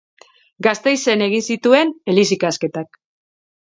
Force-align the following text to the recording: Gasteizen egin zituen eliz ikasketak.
Gasteizen 0.67 1.25
egin 1.27 1.45
zituen 1.51 1.95
eliz 2.15 2.29
ikasketak. 2.41 3.03